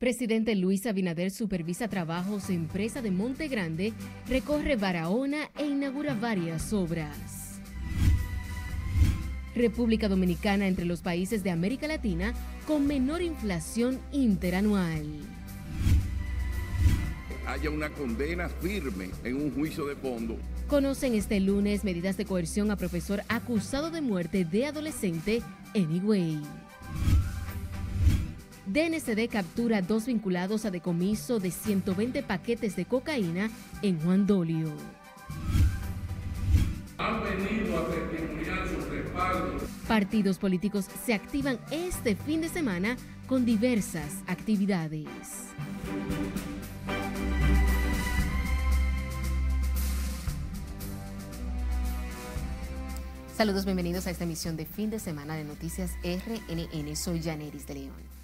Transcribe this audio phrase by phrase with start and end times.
[0.00, 3.92] Presidente Luis Abinader supervisa trabajos en empresa de Monte Grande,
[4.26, 7.60] recorre Barahona e inaugura varias obras.
[9.54, 12.32] República Dominicana entre los países de América Latina
[12.66, 15.04] con menor inflación interanual.
[17.46, 20.38] Haya una condena firme en un juicio de fondo.
[20.66, 25.42] Conocen este lunes medidas de coerción a profesor acusado de muerte de adolescente
[25.74, 26.38] en Higüey.
[28.72, 33.50] DNCD captura dos vinculados a decomiso de 120 paquetes de cocaína
[33.82, 34.72] en Juan Dolio.
[36.98, 39.66] Han venido a testimoniar su respaldo.
[39.88, 45.16] Partidos políticos se activan este fin de semana con diversas actividades.
[53.36, 56.94] Saludos, bienvenidos a esta emisión de fin de semana de Noticias RNN.
[56.94, 58.19] Soy Janeris de León.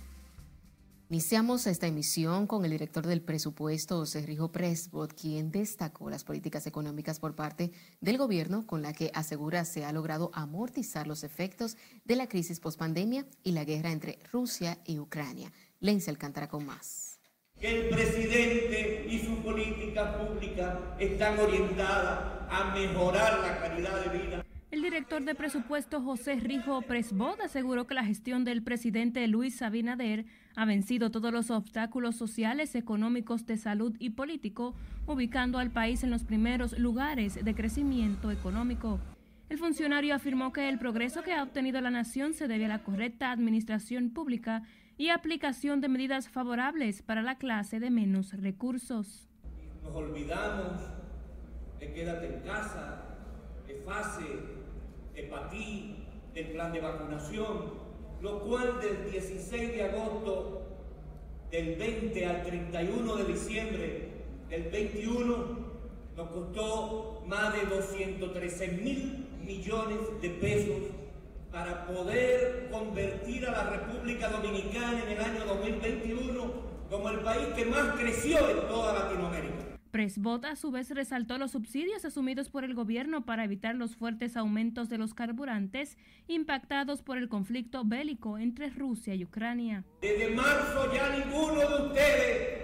[1.09, 6.67] Iniciamos esta emisión con el director del presupuesto, José Rijo Presbot, quien destacó las políticas
[6.67, 11.77] económicas por parte del gobierno, con la que asegura se ha logrado amortizar los efectos
[12.05, 15.53] de la crisis pospandemia y la guerra entre Rusia y Ucrania.
[15.79, 17.21] Lenzi Alcántara con más.
[17.61, 24.47] Que el presidente y su política pública están orientadas a mejorar la calidad de vida
[24.77, 30.27] el director de presupuesto José Rijo Presbod aseguró que la gestión del presidente Luis Abinader
[30.57, 34.75] ha vencido todos los obstáculos sociales, económicos, de salud y político,
[35.07, 38.99] ubicando al país en los primeros lugares de crecimiento económico.
[39.51, 42.83] El funcionario afirmó que el progreso que ha obtenido la nación se debe a la
[42.83, 44.62] correcta administración pública
[44.97, 49.29] y aplicación de medidas favorables para la clase de menos recursos.
[49.84, 50.81] Nos olvidamos
[51.79, 53.05] de quédate en casa,
[53.67, 54.25] de fase
[55.15, 55.97] hepatí,
[56.34, 57.86] el plan de vacunación,
[58.27, 60.63] lo cual del 16 de agosto
[61.49, 64.09] del 20 al 31 de diciembre
[64.50, 65.37] del 21
[66.17, 70.77] nos costó más de 213 mil millones de pesos
[71.53, 77.65] para poder convertir a la República Dominicana en el año 2021 como el país que
[77.67, 79.66] más creció en toda Latinoamérica.
[79.97, 84.37] Presbot a su vez resaltó los subsidios asumidos por el gobierno para evitar los fuertes
[84.37, 85.97] aumentos de los carburantes
[86.29, 89.85] impactados por el conflicto bélico entre Rusia y Ucrania.
[90.03, 92.59] Desde marzo ya ninguno de ustedes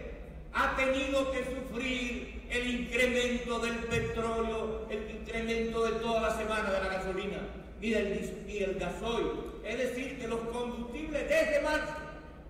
[0.53, 6.81] ha tenido que sufrir el incremento del petróleo, el incremento de toda la semana de
[6.81, 7.39] la gasolina,
[7.81, 9.29] ni del, ni del gasoil.
[9.65, 11.95] Es decir, que los combustibles desde marzo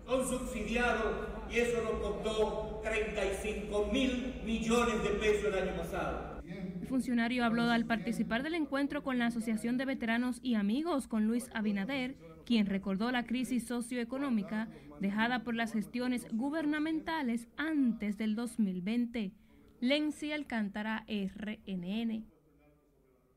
[0.08, 6.42] son subsidiados y eso nos costó 35 mil millones de pesos el año pasado.
[6.44, 11.26] El funcionario habló al participar del encuentro con la Asociación de Veteranos y Amigos con
[11.26, 14.68] Luis Abinader, quien recordó la crisis socioeconómica
[15.00, 19.32] dejada por las gestiones gubernamentales antes del 2020.
[19.80, 22.31] Lenzi Alcántara, RNN.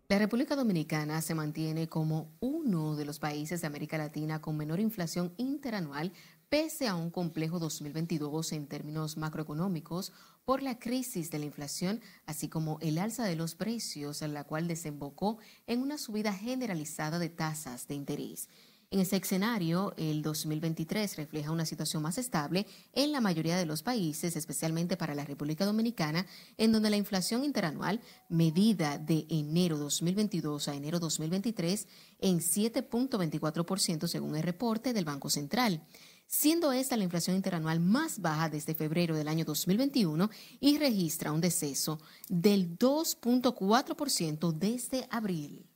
[0.08, 4.80] La República Dominicana se mantiene como uno de los países de América Latina con menor
[4.80, 6.12] inflación interanual
[6.48, 10.14] pese a un complejo 2022 en términos macroeconómicos
[10.46, 14.68] por la crisis de la inflación, así como el alza de los precios, la cual
[14.68, 18.48] desembocó en una subida generalizada de tasas de interés.
[18.92, 23.84] En ese escenario, el 2023 refleja una situación más estable en la mayoría de los
[23.84, 26.26] países, especialmente para la República Dominicana,
[26.58, 31.88] en donde la inflación interanual, medida de enero 2022 a enero 2023,
[32.20, 35.82] en 7.24% según el reporte del Banco Central
[36.28, 40.30] siendo esta la inflación interanual más baja desde febrero del año 2021
[40.60, 45.70] y registra un deceso del 2.4% desde abril.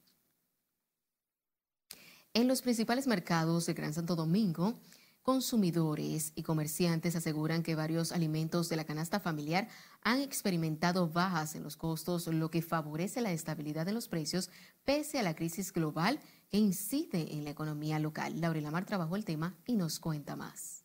[2.40, 4.80] En los principales mercados de Gran Santo Domingo,
[5.24, 9.68] consumidores y comerciantes aseguran que varios alimentos de la canasta familiar
[10.04, 14.50] han experimentado bajas en los costos, lo que favorece la estabilidad de los precios
[14.86, 18.40] pese a la crisis global que incide en la economía local.
[18.40, 20.79] Laurela Mar trabajó el tema y nos cuenta más.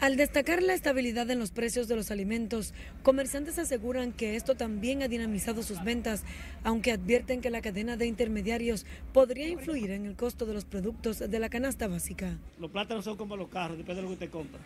[0.00, 5.02] Al destacar la estabilidad en los precios de los alimentos, comerciantes aseguran que esto también
[5.02, 6.24] ha dinamizado sus ventas,
[6.64, 11.18] aunque advierten que la cadena de intermediarios podría influir en el costo de los productos
[11.18, 12.38] de la canasta básica.
[12.58, 14.58] Los plátanos son como los carros, depende de lo que usted compra.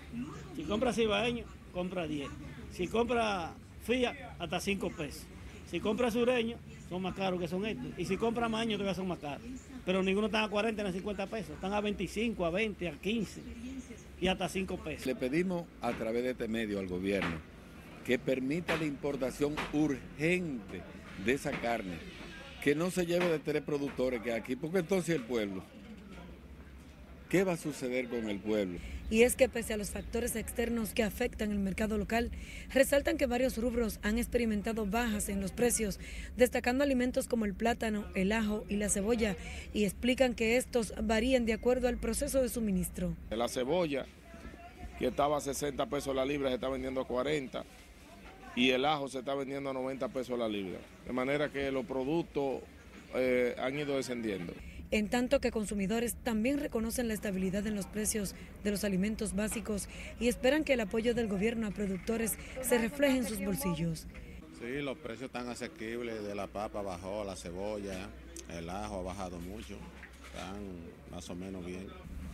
[0.54, 2.28] Si compra cibaeño, compra 10.
[2.70, 5.26] Si compra fía, hasta 5 pesos.
[5.68, 6.58] Si compra sureño,
[6.88, 7.86] son más caros que son estos.
[7.98, 9.48] Y si compra maño, todavía son más caros.
[9.84, 11.50] Pero ninguno está a 40 ni a 50 pesos.
[11.50, 13.42] Están a 25, a 20, a 15
[14.20, 15.06] y hasta 5 pesos.
[15.06, 17.54] Le pedimos a través de este medio al gobierno
[18.04, 20.82] que permita la importación urgente
[21.24, 21.98] de esa carne.
[22.62, 25.62] Que no se lleve de tres productores que aquí, porque entonces el pueblo
[27.34, 28.78] ¿Qué va a suceder con el pueblo?
[29.10, 32.30] Y es que pese a los factores externos que afectan el mercado local,
[32.72, 35.98] resaltan que varios rubros han experimentado bajas en los precios,
[36.36, 39.34] destacando alimentos como el plátano, el ajo y la cebolla,
[39.72, 43.16] y explican que estos varían de acuerdo al proceso de suministro.
[43.30, 44.06] La cebolla,
[45.00, 47.64] que estaba a 60 pesos la libra, se está vendiendo a 40
[48.54, 50.78] y el ajo se está vendiendo a 90 pesos la libra.
[51.04, 52.60] De manera que los productos
[53.16, 54.52] eh, han ido descendiendo.
[54.90, 59.88] En tanto que consumidores también reconocen la estabilidad en los precios de los alimentos básicos
[60.20, 64.06] y esperan que el apoyo del gobierno a productores se refleje en sus bolsillos.
[64.60, 68.08] Sí, los precios están asequibles, de la papa bajó, la cebolla,
[68.50, 69.76] el ajo ha bajado mucho,
[70.26, 70.62] están
[71.10, 71.86] más o menos bien.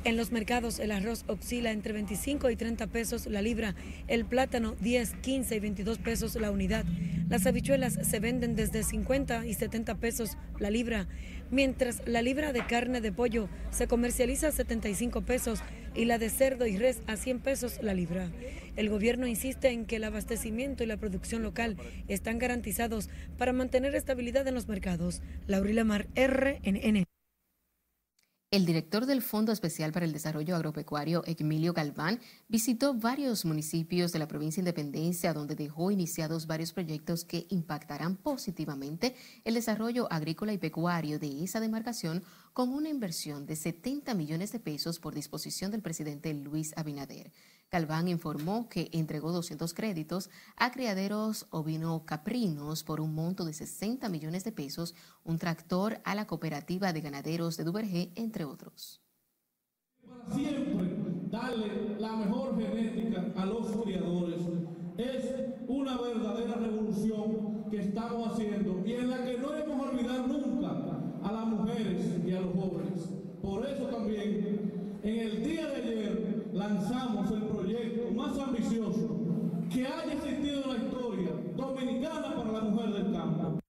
[0.03, 3.75] En los mercados el arroz oscila entre 25 y 30 pesos la libra,
[4.09, 6.87] el plátano 10, 15 y 22 pesos la unidad.
[7.29, 11.09] Las habichuelas se venden desde 50 y 70 pesos la libra,
[11.51, 15.61] mientras la libra de carne de pollo se comercializa a 75 pesos
[15.95, 18.31] y la de cerdo y res a 100 pesos la libra.
[18.77, 21.77] El gobierno insiste en que el abastecimiento y la producción local
[22.09, 25.23] están garantizados para mantener estabilidad en los mercados.
[25.47, 27.10] Laurila Mar, RNN.
[28.53, 32.19] El director del Fondo Especial para el Desarrollo Agropecuario, Emilio Galván,
[32.49, 38.17] visitó varios municipios de la provincia de Independencia, donde dejó iniciados varios proyectos que impactarán
[38.17, 39.15] positivamente
[39.45, 44.59] el desarrollo agrícola y pecuario de esa demarcación con una inversión de 70 millones de
[44.59, 47.31] pesos por disposición del presidente Luis Abinader.
[47.71, 54.43] Calván informó que entregó 200 créditos a criaderos ovino-caprinos por un monto de 60 millones
[54.43, 59.01] de pesos, un tractor a la cooperativa de ganaderos de Duvergé, entre otros.
[60.05, 60.97] Para siempre
[61.31, 64.43] darle la mejor genética a los criadores
[64.99, 65.33] es
[65.69, 70.71] una verdadera revolución que estamos haciendo y en la que no debemos olvidar nunca
[71.23, 73.11] a las mujeres y a los jóvenes.
[73.41, 79.09] Por eso también en el día de ayer lanzamos el proyecto más ambicioso
[79.73, 83.61] que haya existido en la historia dominicana para la mujer del campo.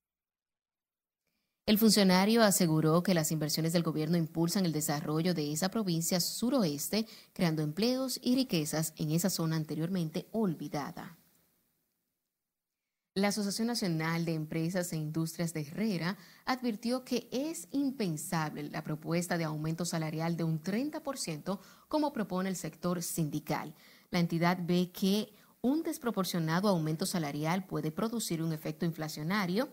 [1.68, 7.06] El funcionario aseguró que las inversiones del gobierno impulsan el desarrollo de esa provincia suroeste,
[7.34, 11.21] creando empleos y riquezas en esa zona anteriormente olvidada.
[13.14, 19.38] La Asociación Nacional de Empresas e Industrias de Herrera advirtió que es impensable la propuesta
[19.38, 21.60] de aumento salarial de un 30%
[21.90, 23.76] como propone el sector sindical.
[24.12, 29.68] La entidad ve que un desproporcionado aumento salarial puede producir un efecto inflacionario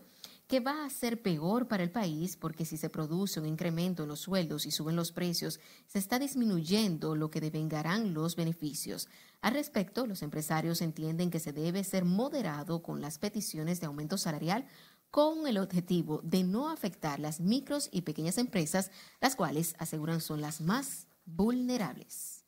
[0.49, 4.09] que va a ser peor para el país porque si se produce un incremento en
[4.09, 9.09] los sueldos y suben los precios, se está disminuyendo lo que devengarán los beneficios.
[9.41, 14.17] Al respecto, los empresarios entienden que se debe ser moderado con las peticiones de aumento
[14.17, 14.65] salarial
[15.11, 18.89] con el objetivo de no afectar las micros y pequeñas empresas,
[19.21, 22.38] las cuales aseguran son las más vulnerables.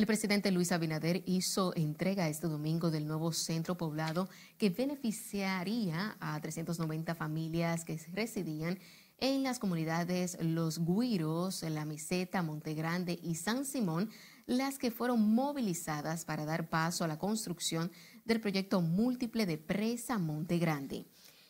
[0.00, 6.40] El presidente Luis Abinader hizo entrega este domingo del nuevo centro poblado que beneficiaría a
[6.40, 8.78] 390 familias que residían
[9.18, 14.08] en las comunidades Los Guiros, La Meseta, Montegrande y San Simón,
[14.46, 17.92] las que fueron movilizadas para dar paso a la construcción
[18.24, 21.04] del proyecto múltiple de Presa Montegrande.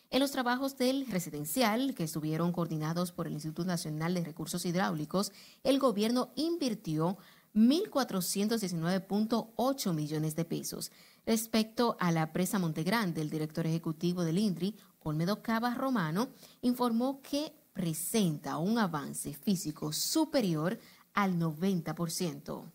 [0.09, 5.31] En los trabajos del residencial, que estuvieron coordinados por el Instituto Nacional de Recursos Hidráulicos,
[5.63, 7.17] el gobierno invirtió
[7.55, 10.91] 1.419.8 millones de pesos.
[11.25, 16.29] Respecto a la presa Montegrande, el director ejecutivo del INDRI, Olmedo Cava Romano,
[16.61, 20.79] informó que presenta un avance físico superior
[21.13, 22.71] al 90%.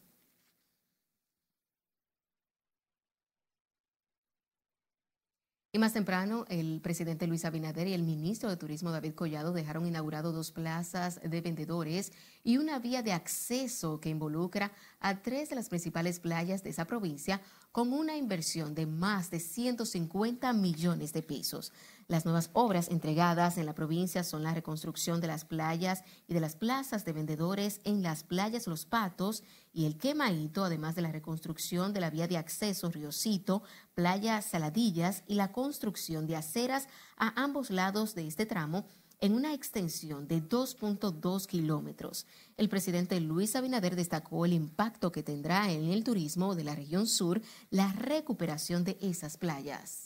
[5.77, 9.87] Y más temprano, el presidente Luis Abinader y el ministro de Turismo David Collado dejaron
[9.87, 15.55] inaugurado dos plazas de vendedores y una vía de acceso que involucra a tres de
[15.55, 17.43] las principales playas de esa provincia
[17.73, 21.75] con una inversión de más de 150 millones de pesos.
[22.09, 26.41] Las nuevas obras entregadas en la provincia son la reconstrucción de las playas y de
[26.41, 31.11] las plazas de vendedores en las playas Los Patos y el Quemaito, además de la
[31.11, 37.43] reconstrucción de la vía de acceso Riocito, playa Saladillas y la construcción de aceras a
[37.43, 38.87] ambos lados de este tramo
[39.21, 42.27] en una extensión de 2.2 kilómetros.
[42.57, 47.09] El presidente Luis Abinader destacó el impacto que tendrá en el turismo de la región
[47.09, 50.06] sur la recuperación de esas playas.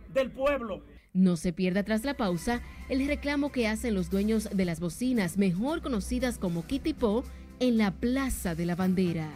[0.13, 4.65] del pueblo no se pierda tras la pausa el reclamo que hacen los dueños de
[4.65, 7.23] las bocinas, mejor conocidas como Kitty Po,
[7.59, 9.29] en la Plaza de la Bandera.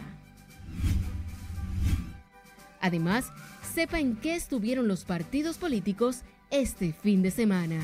[2.80, 3.30] Además,
[3.74, 7.80] sepa en qué estuvieron los partidos políticos este fin de semana.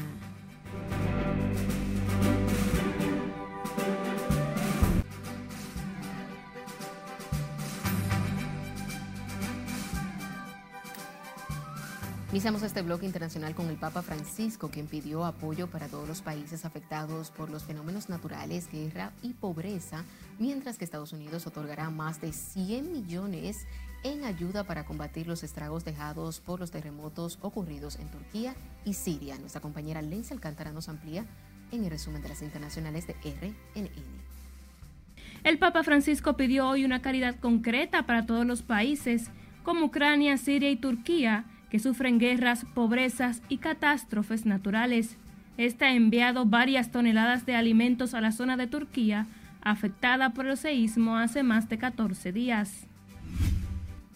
[12.33, 16.65] Iniciamos este bloque internacional con el Papa Francisco, quien pidió apoyo para todos los países
[16.65, 20.03] afectados por los fenómenos naturales, guerra y pobreza,
[20.39, 23.67] mientras que Estados Unidos otorgará más de 100 millones
[24.03, 28.55] en ayuda para combatir los estragos dejados por los terremotos ocurridos en Turquía
[28.87, 29.37] y Siria.
[29.37, 31.27] Nuestra compañera Lenza Alcántara nos amplía
[31.71, 33.91] en el resumen de las internacionales de RNN.
[35.45, 39.29] El Papa Francisco pidió hoy una caridad concreta para todos los países,
[39.65, 45.17] como Ucrania, Siria y Turquía, que sufren guerras, pobrezas y catástrofes naturales.
[45.57, 49.27] Este ha enviado varias toneladas de alimentos a la zona de Turquía,
[49.63, 52.87] afectada por el seísmo hace más de 14 días.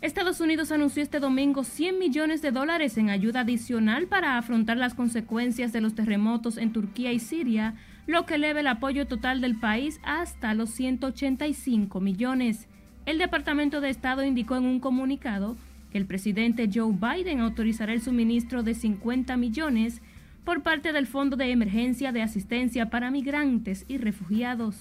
[0.02, 4.92] Estados Unidos anunció este domingo 100 millones de dólares en ayuda adicional para afrontar las
[4.92, 7.74] consecuencias de los terremotos en Turquía y Siria,
[8.06, 12.68] lo que eleva el apoyo total del país hasta los 185 millones.
[13.06, 15.56] El Departamento de Estado indicó en un comunicado
[15.96, 20.02] el presidente Joe Biden autorizará el suministro de 50 millones
[20.44, 24.76] por parte del Fondo de Emergencia de Asistencia para Migrantes y Refugiados.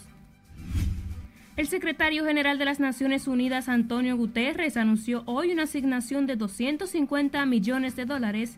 [1.57, 7.45] El secretario general de las Naciones Unidas, Antonio Guterres, anunció hoy una asignación de 250
[7.45, 8.57] millones de dólares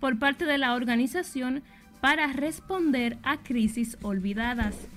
[0.00, 1.62] por parte de la organización
[2.00, 4.88] para responder a crisis olvidadas.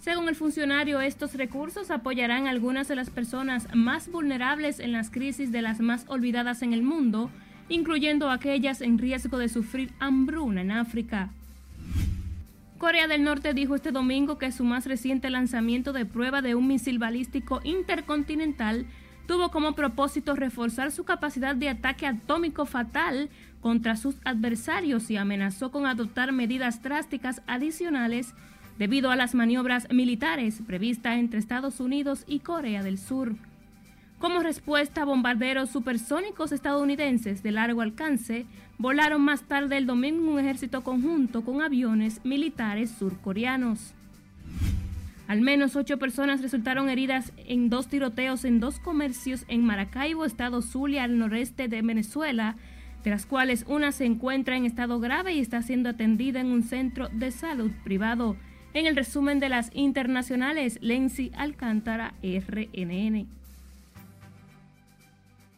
[0.00, 5.10] Según el funcionario, estos recursos apoyarán a algunas de las personas más vulnerables en las
[5.10, 7.30] crisis de las más olvidadas en el mundo,
[7.68, 11.30] incluyendo aquellas en riesgo de sufrir hambruna en África.
[12.78, 16.68] Corea del Norte dijo este domingo que su más reciente lanzamiento de prueba de un
[16.68, 18.86] misil balístico intercontinental
[19.26, 25.72] tuvo como propósito reforzar su capacidad de ataque atómico fatal contra sus adversarios y amenazó
[25.72, 28.32] con adoptar medidas drásticas adicionales
[28.78, 33.34] debido a las maniobras militares previstas entre Estados Unidos y Corea del Sur.
[34.18, 38.46] Como respuesta, bombarderos supersónicos estadounidenses de largo alcance
[38.78, 43.94] volaron más tarde el domingo un ejército conjunto con aviones militares surcoreanos.
[45.28, 50.62] Al menos ocho personas resultaron heridas en dos tiroteos en dos comercios en Maracaibo, estado
[50.62, 52.56] Zulia, al noreste de Venezuela,
[53.04, 56.62] de las cuales una se encuentra en estado grave y está siendo atendida en un
[56.62, 58.36] centro de salud privado.
[58.78, 63.26] En el resumen de las internacionales, Lenzi Alcántara, RNN.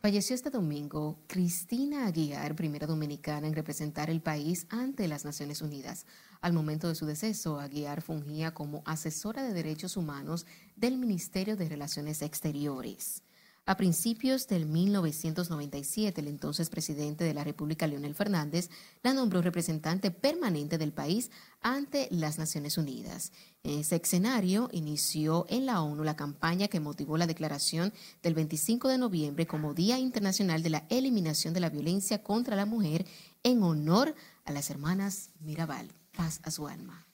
[0.00, 6.06] Falleció este domingo Cristina Aguiar, primera dominicana en representar el país ante las Naciones Unidas.
[6.40, 10.46] Al momento de su deceso, Aguiar fungía como asesora de derechos humanos
[10.76, 13.22] del Ministerio de Relaciones Exteriores.
[13.66, 18.68] A principios del 1997, el entonces presidente de la República, Leonel Fernández,
[19.02, 23.32] la nombró representante permanente del país ante las Naciones Unidas.
[23.62, 28.88] En ese escenario inició en la ONU la campaña que motivó la declaración del 25
[28.88, 33.06] de noviembre como Día Internacional de la Eliminación de la Violencia contra la Mujer
[33.42, 34.14] en honor
[34.46, 35.92] a las hermanas Mirabal.
[36.16, 37.09] Paz a su alma.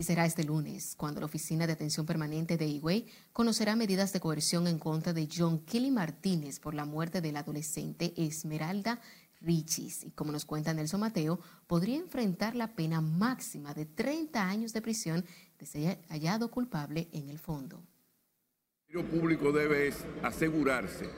[0.00, 4.20] Y será este lunes cuando la Oficina de Atención Permanente de Higüey conocerá medidas de
[4.20, 9.00] coerción en contra de John Kelly Martínez por la muerte del adolescente Esmeralda
[9.40, 10.04] Richis.
[10.04, 14.82] Y como nos cuenta Nelson Mateo, podría enfrentar la pena máxima de 30 años de
[14.82, 15.24] prisión
[15.58, 17.82] de ser hallado culpable en el fondo.
[18.86, 21.10] El público debe asegurarse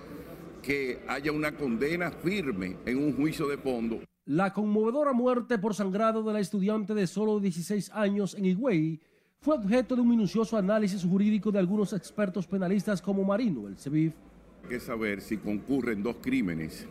[0.62, 6.22] que haya una condena firme en un juicio de fondo la conmovedora muerte por sangrado
[6.22, 9.00] de la estudiante de solo 16 años en Higüey
[9.40, 14.14] fue objeto de un minucioso análisis jurídico de algunos expertos penalistas como Marino, el CEBIF.
[14.62, 16.86] Hay que saber si concurren dos crímenes,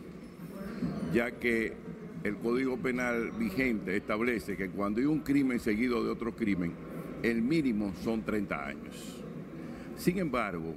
[1.14, 1.72] ya que
[2.24, 6.74] el Código Penal vigente establece que cuando hay un crimen seguido de otro crimen,
[7.22, 9.16] el mínimo son 30 años.
[9.96, 10.74] Sin embargo,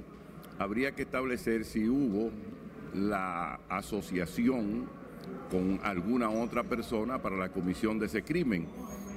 [0.58, 2.30] habría que establecer si hubo
[2.94, 5.03] la asociación
[5.54, 8.66] con alguna otra persona para la comisión de ese crimen.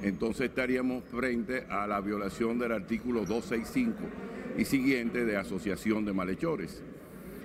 [0.04, 3.96] Entonces estaríamos frente a la violación del artículo 265
[4.56, 6.80] y siguiente de asociación de malhechores.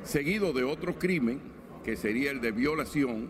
[0.04, 1.40] Seguido de otro crimen
[1.84, 3.30] que sería el de violación,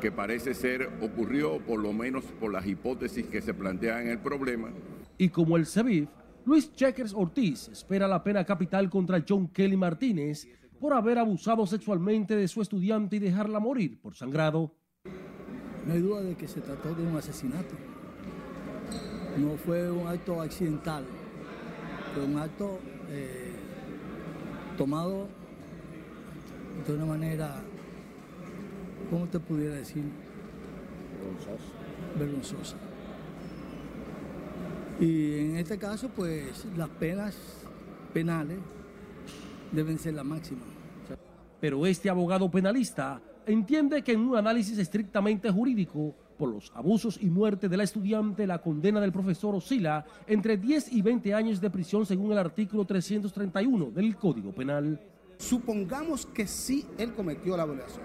[0.00, 4.18] que parece ser ocurrió por lo menos por las hipótesis que se plantean en el
[4.20, 4.70] problema.
[5.18, 6.08] Y como el CEBIF,
[6.46, 10.48] Luis Checkers Ortiz espera la pena capital contra John Kelly Martínez
[10.80, 14.77] por haber abusado sexualmente de su estudiante y dejarla morir por sangrado.
[15.88, 17.74] No hay duda de que se trató de un asesinato.
[19.38, 21.02] No fue un acto accidental,
[22.12, 22.78] fue un acto
[23.08, 23.54] eh,
[24.76, 25.28] tomado
[26.86, 27.62] de una manera,
[29.08, 30.04] ¿cómo te pudiera decir?
[31.22, 31.72] Vergonzosa.
[32.18, 32.76] Vergonzosa.
[35.00, 37.34] Y en este caso, pues las penas
[38.12, 38.58] penales
[39.72, 40.64] deben ser la máxima.
[41.62, 47.30] Pero este abogado penalista entiende que en un análisis estrictamente jurídico, por los abusos y
[47.30, 51.68] muerte de la estudiante, la condena del profesor oscila entre 10 y 20 años de
[51.68, 55.00] prisión según el artículo 331 del Código Penal.
[55.36, 58.04] Supongamos que sí él cometió la violación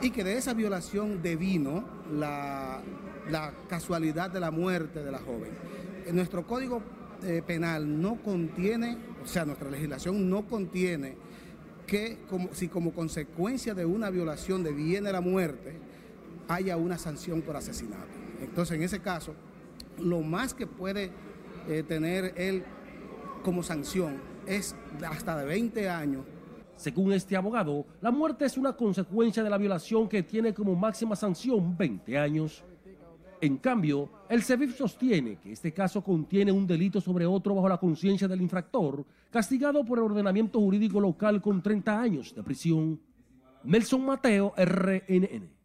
[0.00, 2.80] y que de esa violación devino la,
[3.28, 5.50] la casualidad de la muerte de la joven.
[6.12, 6.82] Nuestro Código
[7.24, 11.16] eh, Penal no contiene, o sea, nuestra legislación no contiene
[11.88, 12.18] que
[12.52, 15.80] si como consecuencia de una violación deviene la muerte,
[16.46, 18.12] haya una sanción por asesinato.
[18.42, 19.34] Entonces, en ese caso,
[19.98, 21.10] lo más que puede
[21.66, 22.62] eh, tener él
[23.42, 24.76] como sanción es
[25.10, 26.24] hasta de 20 años.
[26.76, 31.16] Según este abogado, la muerte es una consecuencia de la violación que tiene como máxima
[31.16, 32.62] sanción 20 años.
[33.40, 37.78] En cambio, el CEBIF sostiene que este caso contiene un delito sobre otro bajo la
[37.78, 43.00] conciencia del infractor, castigado por el ordenamiento jurídico local con 30 años de prisión.
[43.62, 45.58] Nelson Mateo, RNN.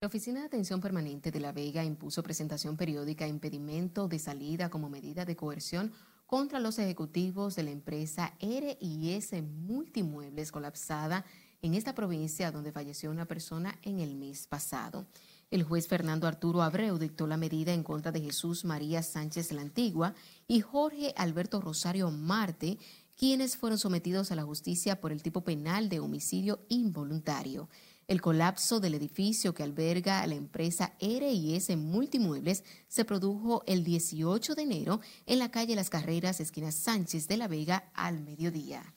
[0.00, 4.90] La Oficina de Atención Permanente de La Vega impuso presentación periódica impedimento de salida como
[4.90, 5.92] medida de coerción
[6.26, 11.24] contra los ejecutivos de la empresa RIS Multimuebles colapsada
[11.62, 15.06] en esta provincia donde falleció una persona en el mes pasado.
[15.50, 19.62] El juez Fernando Arturo Abreu dictó la medida en contra de Jesús María Sánchez la
[19.62, 20.14] Antigua
[20.46, 22.78] y Jorge Alberto Rosario Marte,
[23.16, 27.68] quienes fueron sometidos a la justicia por el tipo penal de homicidio involuntario.
[28.06, 34.62] El colapso del edificio que alberga la empresa RIS Multimuebles se produjo el 18 de
[34.62, 38.94] enero en la calle Las Carreras, esquina Sánchez de la Vega, al mediodía.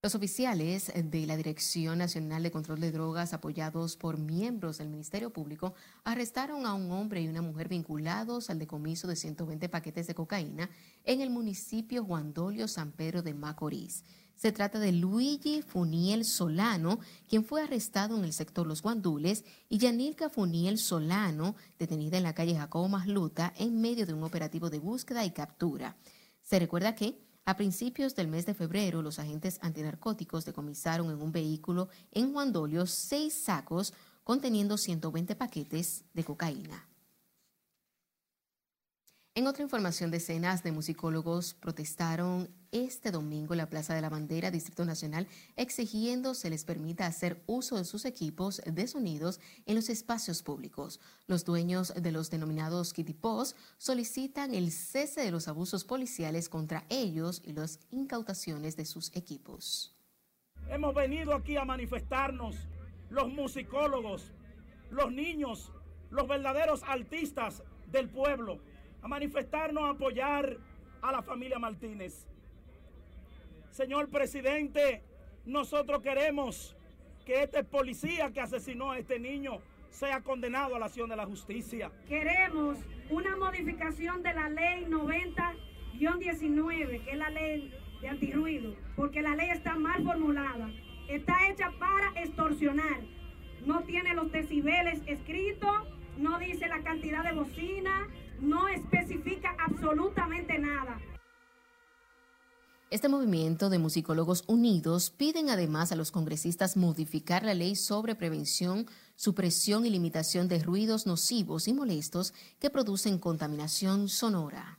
[0.00, 5.32] Los oficiales de la Dirección Nacional de Control de Drogas, apoyados por miembros del Ministerio
[5.32, 10.14] Público, arrestaron a un hombre y una mujer vinculados al decomiso de 120 paquetes de
[10.14, 10.70] cocaína
[11.02, 14.04] en el municipio Juan Dolio San Pedro de Macorís.
[14.36, 19.78] Se trata de Luigi Funiel Solano, quien fue arrestado en el sector Los Guandules, y
[19.78, 24.78] Yanilka Funiel Solano, detenida en la calle Jacobo Masluta en medio de un operativo de
[24.78, 25.96] búsqueda y captura.
[26.40, 31.32] Se recuerda que a principios del mes de febrero, los agentes antinarcóticos decomisaron en un
[31.32, 36.86] vehículo en Juan Dolio seis sacos conteniendo 120 paquetes de cocaína.
[39.38, 44.50] En otra información, decenas de musicólogos protestaron este domingo en la Plaza de la Bandera,
[44.50, 49.90] Distrito Nacional, exigiendo se les permita hacer uso de sus equipos de sonidos en los
[49.90, 50.98] espacios públicos.
[51.28, 57.40] Los dueños de los denominados kitipos solicitan el cese de los abusos policiales contra ellos
[57.44, 59.94] y las incautaciones de sus equipos.
[60.68, 62.56] Hemos venido aquí a manifestarnos
[63.08, 64.32] los musicólogos,
[64.90, 65.70] los niños,
[66.10, 68.58] los verdaderos artistas del pueblo
[69.02, 70.56] a manifestarnos, a apoyar
[71.02, 72.26] a la familia Martínez.
[73.70, 75.02] Señor presidente,
[75.44, 76.74] nosotros queremos
[77.24, 81.26] que este policía que asesinó a este niño sea condenado a la acción de la
[81.26, 81.90] justicia.
[82.08, 82.78] Queremos
[83.10, 89.50] una modificación de la ley 90-19, que es la ley de antirruido, porque la ley
[89.50, 90.70] está mal formulada.
[91.08, 93.00] Está hecha para extorsionar.
[93.64, 98.08] No tiene los decibeles escritos, no dice la cantidad de bocina,
[98.40, 100.98] no especifica absolutamente nada.
[102.90, 108.86] Este movimiento de musicólogos unidos piden además a los congresistas modificar la ley sobre prevención,
[109.14, 114.77] supresión y limitación de ruidos nocivos y molestos que producen contaminación sonora.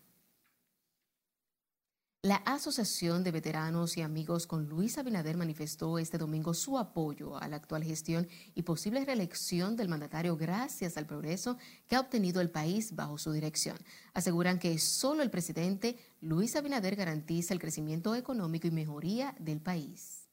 [2.22, 7.48] La Asociación de Veteranos y Amigos con Luis Abinader manifestó este domingo su apoyo a
[7.48, 12.50] la actual gestión y posible reelección del mandatario gracias al progreso que ha obtenido el
[12.50, 13.78] país bajo su dirección.
[14.14, 20.28] Aseguran que solo el presidente Luis Abinader garantiza el crecimiento económico y mejoría del país.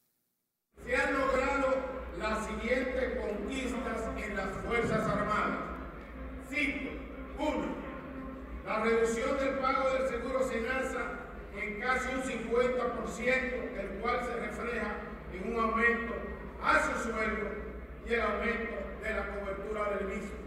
[0.85, 1.73] Se han logrado
[2.19, 5.59] las siguientes conquistas en las Fuerzas Armadas.
[6.49, 6.89] Cinco.
[7.39, 7.77] Uno.
[8.65, 11.27] La reducción del pago del seguro Senasa
[11.61, 14.95] en casi un 50%, el cual se refleja
[15.33, 16.13] en un aumento
[16.63, 17.49] a su sueldo
[18.07, 20.37] y el aumento de la cobertura del mismo.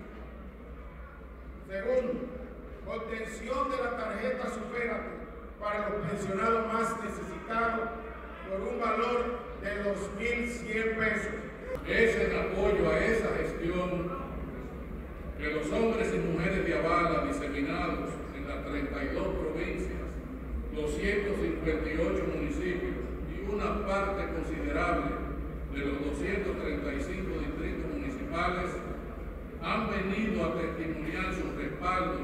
[1.69, 2.21] Segundo,
[2.87, 5.21] obtención de la tarjeta Supérate
[5.61, 7.91] para los pensionados más necesitados
[8.49, 11.33] por un valor de 2.100 pesos.
[11.87, 14.11] Es en apoyo a esa gestión
[15.39, 20.00] que los hombres y mujeres de Avala diseminados en las 32 provincias,
[20.81, 22.97] 258 municipios
[23.29, 25.13] y una parte considerable
[25.75, 28.71] de los 235 distritos municipales
[29.63, 32.19] han venido a testimoniar su respaldo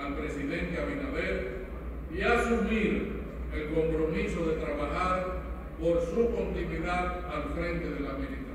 [0.00, 1.66] al presidente Abinader
[2.12, 3.22] y asumir
[3.54, 5.42] el compromiso de trabajar
[5.80, 8.51] por su continuidad al frente de la administración.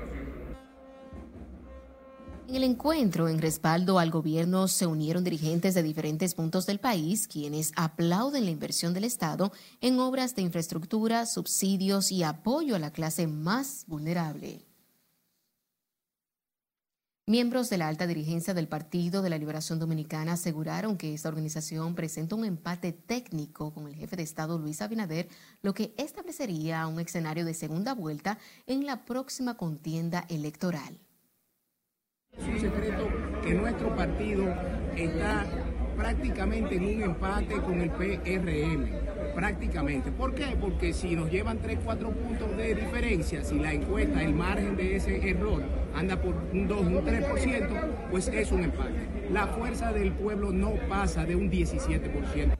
[2.48, 7.28] En el encuentro en respaldo al gobierno se unieron dirigentes de diferentes puntos del país
[7.28, 12.90] quienes aplauden la inversión del Estado en obras de infraestructura, subsidios y apoyo a la
[12.90, 14.64] clase más vulnerable.
[17.26, 21.94] Miembros de la alta dirigencia del Partido de la Liberación Dominicana aseguraron que esta organización
[21.94, 25.28] presenta un empate técnico con el jefe de Estado Luis Abinader,
[25.60, 30.98] lo que establecería un escenario de segunda vuelta en la próxima contienda electoral.
[32.40, 33.08] Es un secreto
[33.42, 34.44] que nuestro partido
[34.96, 35.44] está
[35.96, 40.12] prácticamente en un empate con el PRM, prácticamente.
[40.12, 40.56] ¿Por qué?
[40.60, 44.96] Porque si nos llevan 3, 4 puntos de diferencia, si la encuesta, el margen de
[44.96, 45.62] ese error
[45.94, 47.68] anda por un 2, un 3%,
[48.10, 49.08] pues es un empate.
[49.32, 52.57] La fuerza del pueblo no pasa de un 17%.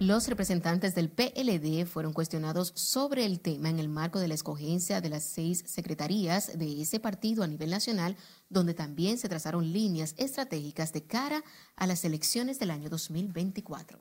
[0.00, 5.02] Los representantes del PLD fueron cuestionados sobre el tema en el marco de la escogencia
[5.02, 8.16] de las seis secretarías de ese partido a nivel nacional,
[8.48, 11.44] donde también se trazaron líneas estratégicas de cara
[11.76, 14.00] a las elecciones del año 2024.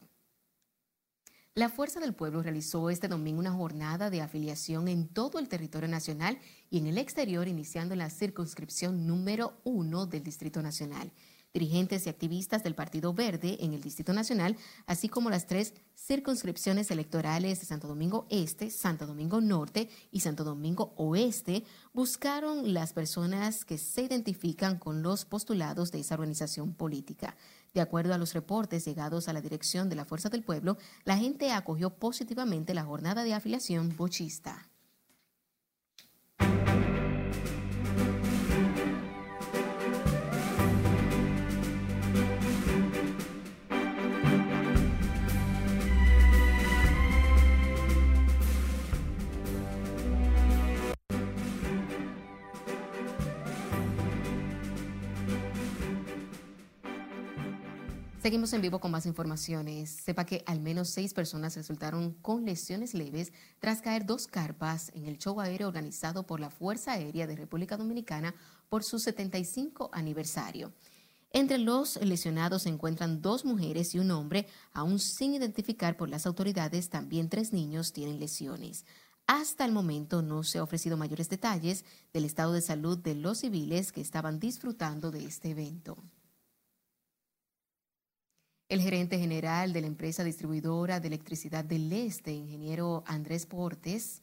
[1.53, 5.89] La Fuerza del Pueblo realizó este domingo una jornada de afiliación en todo el territorio
[5.89, 11.11] nacional y en el exterior, iniciando la circunscripción número uno del Distrito Nacional
[11.53, 16.91] dirigentes y activistas del Partido Verde en el Distrito Nacional, así como las tres circunscripciones
[16.91, 23.65] electorales de Santo Domingo Este, Santo Domingo Norte y Santo Domingo Oeste, buscaron las personas
[23.65, 27.35] que se identifican con los postulados de esa organización política.
[27.73, 31.17] De acuerdo a los reportes llegados a la dirección de la Fuerza del Pueblo, la
[31.17, 34.69] gente acogió positivamente la jornada de afiliación bochista.
[58.29, 59.89] Seguimos en vivo con más informaciones.
[59.89, 65.07] Sepa que al menos seis personas resultaron con lesiones leves tras caer dos carpas en
[65.07, 68.35] el show aéreo organizado por la Fuerza Aérea de República Dominicana
[68.69, 70.71] por su 75 aniversario.
[71.31, 76.27] Entre los lesionados se encuentran dos mujeres y un hombre, aún sin identificar por las
[76.27, 78.85] autoridades, también tres niños tienen lesiones.
[79.25, 83.39] Hasta el momento no se ha ofrecido mayores detalles del estado de salud de los
[83.39, 85.97] civiles que estaban disfrutando de este evento.
[88.69, 94.21] El gerente general de la empresa distribuidora de electricidad del Este, ingeniero Andrés Portes,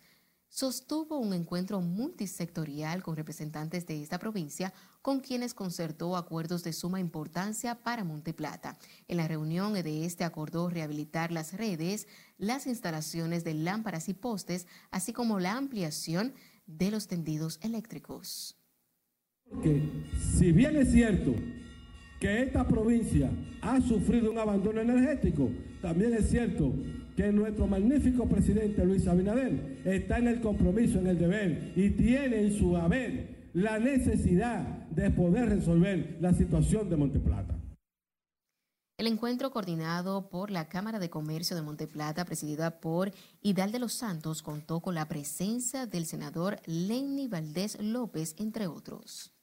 [0.48, 7.00] sostuvo un encuentro multisectorial con representantes de esta provincia con quienes concertó acuerdos de suma
[7.00, 8.78] importancia para Monteplata.
[9.08, 12.06] En la reunión de este acordó rehabilitar las redes,
[12.38, 16.34] las instalaciones de lámparas y postes, así como la ampliación
[16.66, 18.56] de los tendidos eléctricos.
[20.38, 21.34] si bien es cierto
[22.20, 25.50] que esta provincia ha sufrido un abandono energético,
[25.82, 26.72] también es cierto
[27.16, 32.40] que nuestro magnífico presidente Luis Abinader está en el compromiso, en el deber y tiene
[32.40, 37.54] en su haber la necesidad de poder resolver la situación de Monteplata.
[38.98, 43.92] El encuentro coordinado por la Cámara de Comercio de Monteplata, presidida por Hidal de los
[43.92, 49.35] Santos, contó con la presencia del senador Lenny Valdés López, entre otros.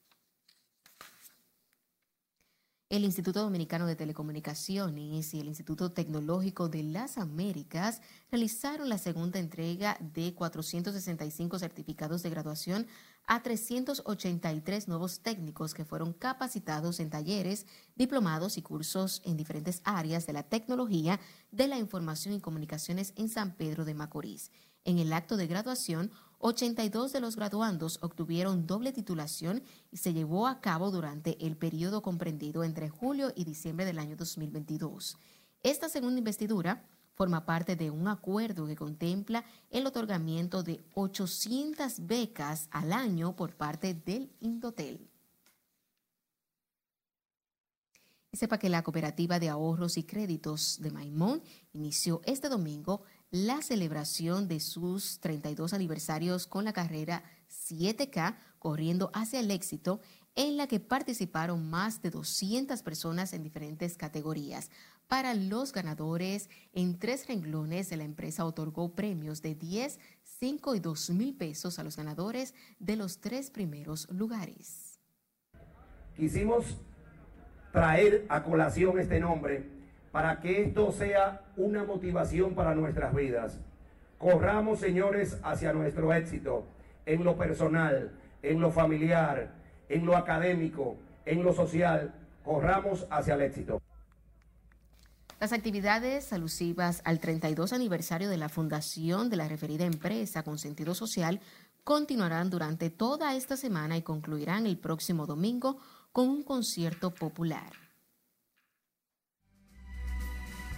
[2.93, 9.39] El Instituto Dominicano de Telecomunicaciones y el Instituto Tecnológico de las Américas realizaron la segunda
[9.39, 12.85] entrega de 465 certificados de graduación
[13.25, 20.27] a 383 nuevos técnicos que fueron capacitados en talleres, diplomados y cursos en diferentes áreas
[20.27, 24.51] de la tecnología de la información y comunicaciones en San Pedro de Macorís.
[24.85, 26.11] En el acto de graduación,
[26.45, 32.01] 82 de los graduandos obtuvieron doble titulación y se llevó a cabo durante el periodo
[32.01, 35.17] comprendido entre julio y diciembre del año 2022.
[35.63, 42.67] Esta segunda investidura forma parte de un acuerdo que contempla el otorgamiento de 800 becas
[42.71, 45.09] al año por parte del Indotel.
[48.33, 53.63] Y sepa que la Cooperativa de Ahorros y Créditos de Maimón inició este domingo la
[53.63, 60.01] celebración de sus 32 aniversarios con la carrera 7K corriendo hacia el éxito
[60.35, 64.69] en la que participaron más de 200 personas en diferentes categorías.
[65.07, 71.09] Para los ganadores, en tres renglones la empresa otorgó premios de 10, 5 y 2
[71.09, 74.99] mil pesos a los ganadores de los tres primeros lugares.
[76.15, 76.77] Quisimos
[77.71, 79.82] traer a colación este nombre
[80.13, 83.59] para que esto sea una motivación para nuestras vidas.
[84.19, 86.65] Corramos, señores, hacia nuestro éxito
[87.07, 88.11] en lo personal,
[88.43, 89.49] en lo familiar,
[89.89, 92.13] en lo académico, en lo social,
[92.45, 93.81] corramos hacia el éxito.
[95.39, 100.93] Las actividades alusivas al 32 aniversario de la fundación de la referida empresa con sentido
[100.93, 101.41] social
[101.83, 105.79] continuarán durante toda esta semana y concluirán el próximo domingo
[106.11, 107.82] con un concierto popular.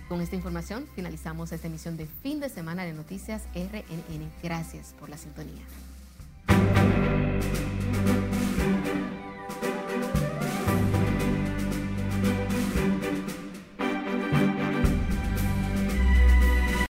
[0.07, 4.31] Con esta información finalizamos esta emisión de fin de semana de Noticias RNN.
[4.43, 5.63] Gracias por la sintonía.